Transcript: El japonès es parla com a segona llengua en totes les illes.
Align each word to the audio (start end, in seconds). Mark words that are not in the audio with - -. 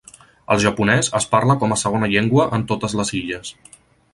El 0.53 0.61
japonès 0.61 1.09
es 1.19 1.27
parla 1.35 1.57
com 1.65 1.75
a 1.75 1.79
segona 1.81 2.09
llengua 2.15 2.49
en 2.59 2.67
totes 2.73 2.97
les 3.03 3.15
illes. 3.21 3.53